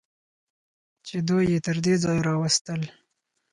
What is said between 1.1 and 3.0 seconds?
دوی یې تر دې ځایه راوستل.